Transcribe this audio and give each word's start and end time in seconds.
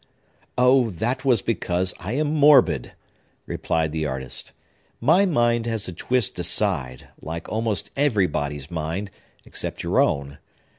"Oh, 0.57 0.89
that 0.89 1.23
was 1.23 1.43
because 1.43 1.93
I 1.99 2.13
am 2.13 2.33
morbid!" 2.33 2.93
replied 3.45 3.91
the 3.91 4.07
artist. 4.07 4.51
"My 4.99 5.27
mind 5.27 5.67
has 5.67 5.87
a 5.87 5.93
twist 5.93 6.39
aside, 6.39 7.09
like 7.21 7.47
almost 7.49 7.91
everybody's 7.95 8.71
mind, 8.71 9.11
except 9.45 9.83
your 9.83 9.99
own. 9.99 10.39